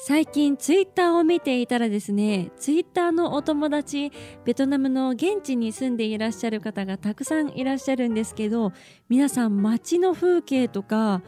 [0.00, 4.12] 最近ツイッターを見ていたらですねツイッターのお友達
[4.44, 8.72] ベトナムの現地に住んでいらっしゃる方がたくさんいらっしゃるんですけど
[9.08, 11.22] 皆さん街の風景とか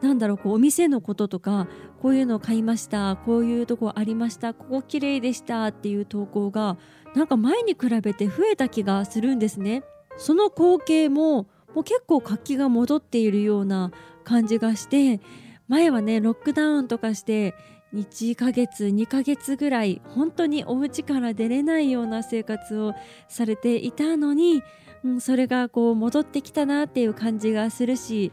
[0.00, 1.68] なんだろうこうお店のこととか
[2.00, 6.78] こういうのを買いましたこういうとこありましたここ綺麗でしたっていう投稿が
[7.14, 9.84] なんか前に比べて増えた気がするんですね。
[10.16, 13.92] その光景ももう結構活気が戻っているような
[14.24, 15.20] 感じがして
[15.68, 17.54] 前はねロックダウンとかして
[17.94, 22.92] 1ヶ月2ヶ月ぐらい本当にお家から出れないような生活を
[23.28, 24.62] されていたのに、
[25.04, 28.32] うん、それがこう戻ってきたなっていう感じがするし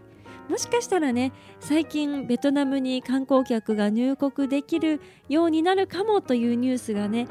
[0.49, 7.27] もしかしたらね最近ベトナムに観光客が入国できるようになるかもというニュースがね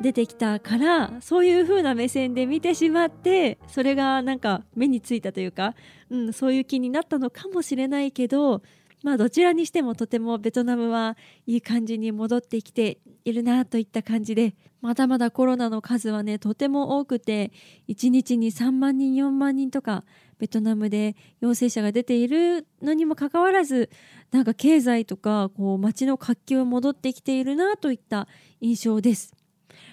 [0.00, 5.74] 出てきたからそういう風な目線で見てしまってそれがなんか目についたというか、
[6.10, 8.62] うん、そういう気になったのかもしれないけど
[9.02, 17.52] まあどちらにしてもとてもベトナムはいい感じに戻ってきているなといった感じでまだまだコロナの数はねとても多くて
[17.88, 20.04] 1日に3万人4万人とか
[20.38, 23.90] ベトナムで陽性者が出ているのにもかかわらず
[24.30, 28.26] なんか経済とかこう街の活気は戻ってきているなといった
[28.60, 29.34] 印象です。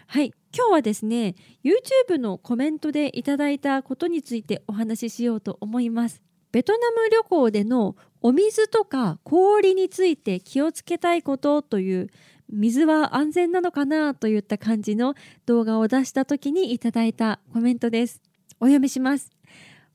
[0.08, 6.27] はい今日はですね YouTube のコメントでいただいたことについてお話ししようと思います。
[6.52, 12.10] ベトナム旅行でのお水とか氷について気をつけたいことという
[12.50, 18.22] 水は安全なのかなといった感じの動画を出した時にいただいたコメントです。
[18.60, 19.32] お読みします。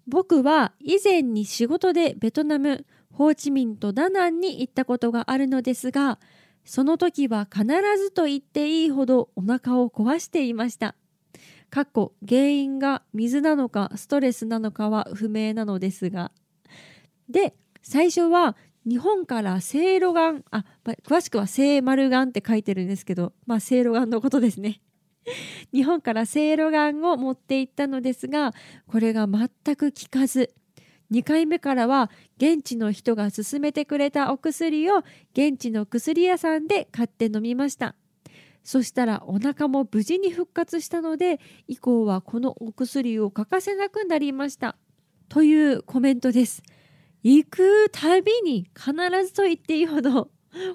[0.07, 6.19] 僕は以前に仕事でベトナム、ホーチミンとダナンに行ったことがあるのですが、
[6.65, 7.65] その時は必
[7.99, 10.95] ずと言っていいほどお腹を壊していました。
[11.71, 16.31] かっこ原因が水なのかストレスなのかは不明なのですが。
[17.33, 18.57] で最初は
[18.87, 20.65] 日本からセイロガンあ
[21.05, 24.81] 詳しくは聖丸ガンって書いてるんですけどまあセイロガンのことですね。
[25.73, 28.53] 日本からセイロガンを持って行ったのですが
[28.87, 30.53] これが全く効かず
[31.13, 37.95] 2回目からは現地の人が勧めてくれたお薬を現地の薬屋さんで買って飲みました。
[38.65, 44.77] そしたらお腹も無事に復活したので以降はこのお薬を欠かせなくなりました。
[45.29, 46.63] というコメントです。
[47.23, 48.93] 行くたびに必
[49.25, 50.31] ずと言っていいほど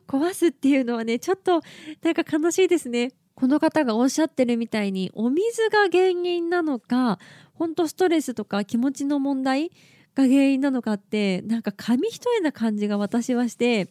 [0.08, 1.62] 壊すっていうのはねちょっと
[2.02, 3.12] なんか悲しいですね。
[3.36, 7.20] この方がおっしゃってるみたいにお水が原因なのか
[7.54, 9.70] 本当ストレスとか気持ちの問題
[10.16, 13.90] が原因なのかってなんか紙一重な感じが私はして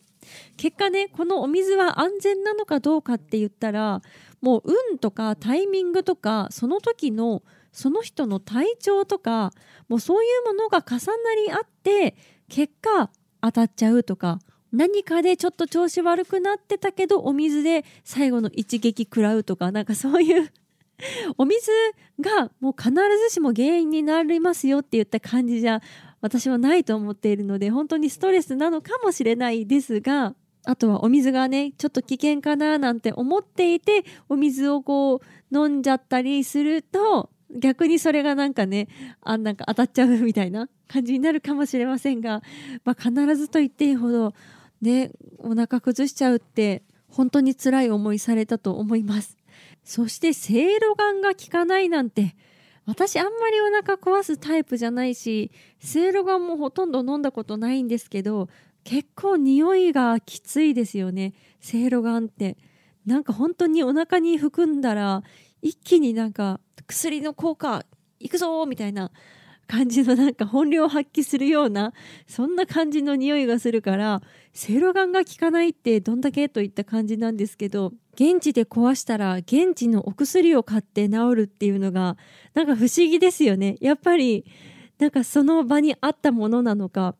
[0.57, 4.03] 結果ねこのお水は安全なのかどうかって言ったら
[4.41, 9.53] もう運とかタイミングとかその時のその人の体調とか
[9.89, 12.17] もうそういうものが重なり合って
[12.49, 14.41] 結果当たっちゃうとか
[14.73, 20.53] 何かでちょっと調子悪くなってたけどお水で最後の一撃食らうとかなんかそういう
[21.39, 21.71] お水
[22.21, 25.81] がもう必ずしも原因になりますよって言った感じじゃ
[26.21, 30.35] 私はないと思っているので本当にストレスなのかもしれないですが
[30.65, 35.21] あとはお水がねちょっと危険かななんて思っていてお水をこ
[35.51, 38.89] う飲んじゃったりすると逆にそれがなんかね
[39.23, 42.43] あなんか当たっちゃうみたいな感じになるかもしれませんが、
[42.85, 44.35] まあ、必ずと言っていいほど
[44.81, 49.37] ねお腹崩しちゃうって本当に辛い思いされたと思います。
[49.85, 52.35] そしてせいろがんが効かないなんて
[52.87, 58.49] 私あんまりお腹壊すタイプじゃないしせいろがんもほとんど飲んだことないんですけど
[58.83, 62.57] 結構匂いがきついですよねせいろがんって。
[63.07, 65.23] なんか本当にお腹に含んだら
[65.63, 67.85] 一気になんか薬の効果
[68.21, 69.11] いくぞみたいな
[69.67, 71.93] 感じのなんか本領を発揮するような
[72.27, 74.23] そんな感じの匂いがするから
[74.53, 82.17] セイロガンが効かないってどんだけといった感じなんですけど現地で壊したら現地のお薬を買って治るっていうのが
[82.55, 83.77] なんか不思議ですよね。
[83.81, 84.47] やっぱり
[84.99, 87.15] なんかその場にあったものなのか。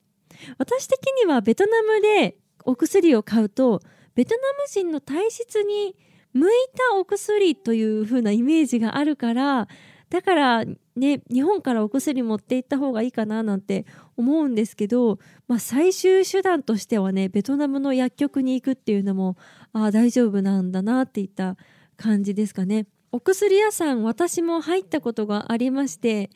[0.59, 3.81] 私的にはベトナムでお薬を買うと
[4.15, 5.95] ベトナム人の体質に
[6.37, 6.51] 向い
[6.91, 9.69] たお薬という風なイメージがあるから
[10.11, 13.87] だからね日本からお薬持って行った方がいいかななんて
[14.17, 15.19] 思うんですけど、
[15.49, 19.37] まあ、最終手段としてはねベトナムの薬局に行くっていうのも
[19.73, 21.57] あ大丈夫なんだなっていった
[21.97, 22.87] 感じですかね。
[23.13, 26.29] お薬屋さん私も入ったことがありまして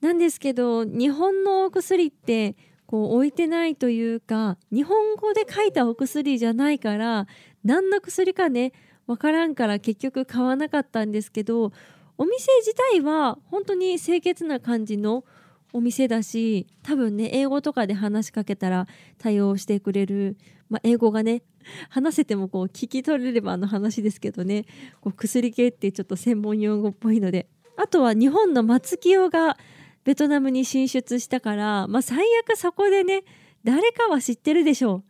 [0.00, 2.56] なんですけど日本のお薬って
[2.86, 7.26] こう置いてないというか日本語で書いたお薬じゃないから
[7.64, 8.72] 何の薬かね
[9.10, 11.72] 分からんから結局買わなかったんですけど
[12.16, 15.24] お店自体は本当に清潔な感じの
[15.72, 18.86] お店だし多分ね英語とかで話しかけたら
[19.18, 20.36] 対応してくれる、
[20.68, 21.42] まあ、英語がね
[21.88, 24.64] 話せてもこう聞き取れればの話ですけどね
[25.00, 27.48] こう薬系ってちょっと専門用語っぽいので。
[27.76, 29.56] あとは日本の松清が
[30.04, 33.24] ベトナムに進出したから、まあ、最悪そこでね
[33.64, 35.04] 誰かは知ってるでしょう。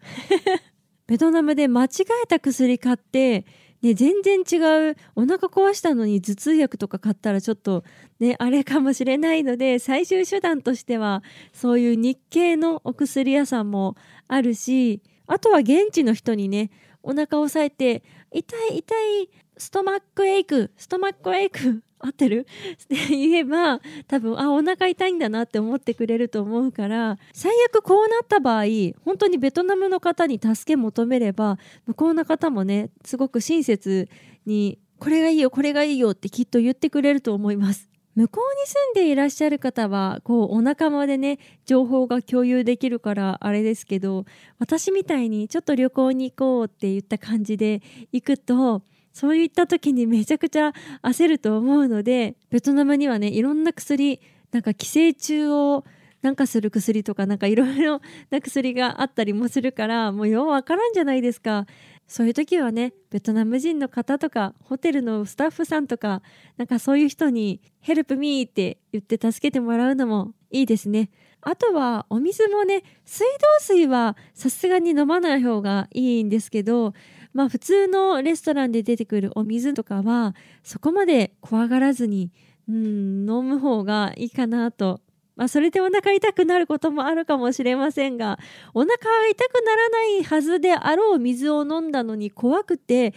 [1.09, 1.89] ベトナムで間違
[2.23, 3.45] えた薬買って
[3.83, 4.97] ね、全然違う。
[5.17, 7.83] お腹壊したのに頭痛薬とか買ったらちょっと
[8.19, 11.23] ねあれかもしれないので最終手段としては
[11.53, 13.97] そういう日系のお薬屋さんも
[14.29, 16.71] あるしあとは現地の人にね
[17.03, 22.47] お腹を押さえて痛い痛い stomachache stomachache 合ってる？
[22.83, 28.65] って言えば多分あお腹痛いんだなって思ってくれると思うから最悪こうなった場合
[29.05, 34.09] 本当にベトナムの方に助け求めれば向こうの方もねすごく親切
[34.47, 37.91] にこれがいいよこれがいいよってきっと言ってくれると思います。
[38.17, 44.25] 向こうに住んでいらっしゃる方はこうお仲間でね情報が共有できるからあれですけど
[44.59, 47.83] 私みたいにちょっと旅行に行こうって言った感じで
[48.13, 48.83] 行くと
[49.21, 50.73] そういった時にめちゃくちゃ
[51.03, 54.19] 焦ると思うのでベトナムにはねいろんな薬
[54.51, 55.85] なんか寄生虫を
[56.23, 58.01] なんかする薬とかなんかいろいろ
[58.31, 61.67] な薬があったりもするからもうようわからんじゃないですか。
[62.07, 66.23] そういう時はねベトナム人の方とかホテルのスタッフさんとか
[66.57, 71.11] なんかそういう人に「ヘルプミー」って言って助けてもらうのもいいですね。
[71.43, 76.95] あとはお水もね水道水はさすがに飲まない方がいいんですけど
[77.33, 82.31] まあ普通のレストランで出てくるお水とかはそこまで怖がらずに、
[82.69, 85.01] うん、飲む方がいいかなと。
[85.37, 88.39] まあ、それでお腹痛くなることもあるかもしれませんが
[88.75, 93.15] お腹は痛くならないはずであろう水を飲んだのに怖くて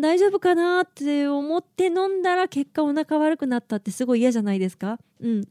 [0.00, 4.98] 大丈夫かなって思って飲んだら結果お腹悪くなったってすごい嫌じゃないですか？
[5.20, 5.44] うん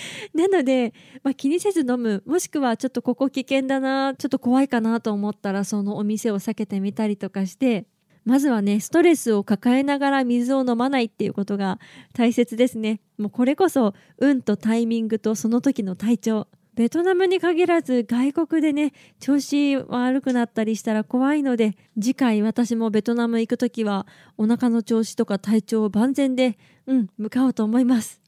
[0.34, 7.86] なので、まあ、気にせず飲むもしくはちょっとここ危険だなちょっと怖いかなと思ったらそのお店を避けてみたりとかして
[8.24, 11.80] まずはねストレスを抱えながら水を飲まないっていうことが
[12.14, 13.00] 大切ですね。
[13.18, 16.48] もうこれこそ運とタイミングとその時の体調。
[16.74, 24.06] ベトナムに限らず外国でね調子悪くなったりしたら怖いので次回私もベトナム行く時は
[24.38, 26.56] お腹の調子とか体調を万全で
[26.86, 28.21] うん向かおうと思います。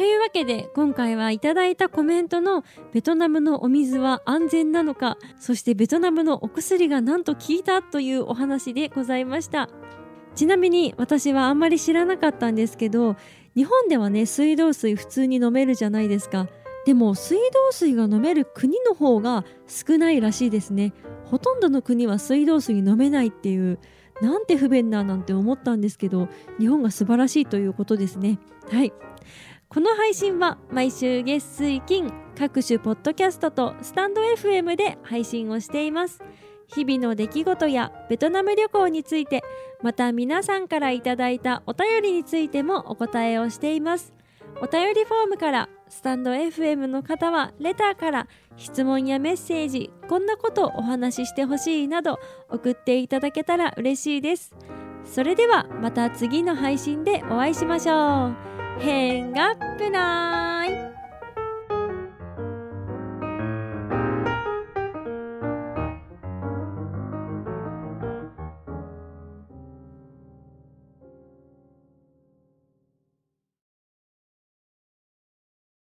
[0.00, 9.68] というわけで今回はいただいたコメントのベトナムのお水は安全なのかそしてベトナムのお薬がなんと効いたというお話でございました。
[10.34, 13.16] ちなみに私はあんまり知らなかったんですけど
[13.54, 16.48] 日本ではね水道水普通に飲めるじゃないですか。
[16.86, 20.94] でも水道水が飲める国の方が少ないらしいですね。
[21.26, 23.78] ほとんどの国は水道水飲めないっていう
[24.22, 28.38] なんて不便ななんて思ったんですけど日本が素晴らしいということですね。
[28.70, 28.94] はい。
[29.72, 36.24] この配信は毎週月水金各種ポッドキャストとスタンド FM で配信をしています。
[36.66, 39.44] 日々の出来事やベトナム旅行について
[39.80, 44.12] また皆さんからいただいたお便りについてもお答えをしています。
[44.60, 52.18] お便りフォームからスタンド FM の方はレターから質問やメッセージこんなことをお話ししてほしいなど
[52.48, 54.52] 送っていただけたら嬉しいです。
[55.04, 58.59] それではまた次の配信でお会いしましょう。
[58.80, 60.99] 変がっぷない。